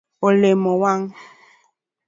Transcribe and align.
Olemo 0.27 0.71
wang. 0.81 1.03